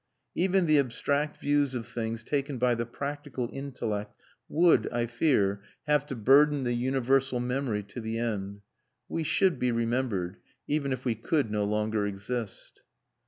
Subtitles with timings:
[0.33, 4.15] Even the abstract views of things taken by the practical intellect
[4.49, 8.61] would, I fear, have to burden the universal memory to the end.
[9.07, 10.37] We should be remembered,
[10.67, 12.81] even if we could no longer exist.